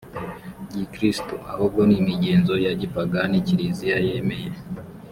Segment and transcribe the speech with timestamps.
[0.71, 4.49] gikristo ahubwo ni imigenzo ya gipagani kiliziya yemeye